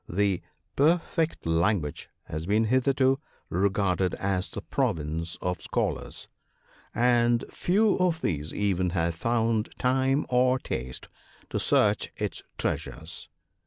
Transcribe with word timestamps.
The 0.09 0.41
"perfect 0.75 1.45
language" 1.45 2.09
has 2.23 2.47
been 2.47 2.63
hitherto 2.63 3.19
re 3.51 3.69
garded 3.69 4.15
as 4.15 4.49
the 4.49 4.63
province 4.63 5.35
of 5.43 5.61
Scholars, 5.61 6.27
and 6.95 7.45
few 7.51 7.97
of 7.97 8.21
these 8.21 8.51
even 8.51 8.89
have 8.97 9.13
found 9.13 9.69
time 9.77 10.25
or 10.27 10.57
taste 10.57 11.07
to 11.51 11.59
search 11.59 12.11
its 12.17 12.41
treasures. 12.57 13.29